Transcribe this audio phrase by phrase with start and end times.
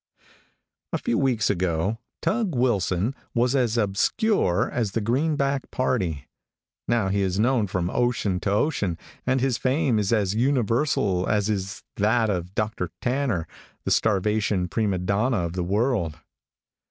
[0.91, 6.27] A few weeks ago, Tug Wilson was as obscure as the greenback party.
[6.87, 11.51] Now he is known from ocean to ocean, and his fame is as universal as
[11.51, 12.89] is that of Dr.
[12.99, 13.45] Tanner,
[13.83, 16.17] the starvation prima donna of the world.